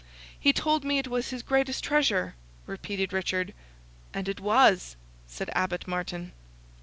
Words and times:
"He 0.39 0.51
told 0.51 0.83
me 0.83 0.97
it 0.97 1.07
was 1.07 1.29
his 1.29 1.43
greatest 1.43 1.83
treasure!" 1.83 2.33
repeated 2.65 3.13
Richard. 3.13 3.53
"And 4.15 4.27
it 4.27 4.39
was!" 4.39 4.95
said 5.27 5.51
Abbot 5.53 5.87
Martin. 5.87 6.31